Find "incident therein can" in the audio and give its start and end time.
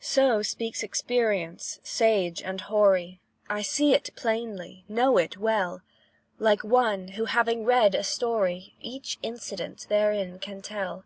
9.22-10.62